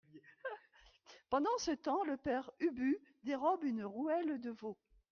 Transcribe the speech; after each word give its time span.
Pendant 1.29 1.55
ce 1.59 1.69
temps 1.69 2.03
le 2.05 2.17
Père 2.17 2.49
Ubu 2.59 2.97
dérobe 3.23 3.63
une 3.63 3.83
rouelle 3.83 4.41
de 4.41 4.49
veau. 4.49 4.75